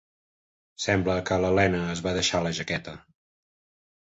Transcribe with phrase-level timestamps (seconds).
[0.85, 2.95] Sembla que la Lena es va deixar la jaqueta.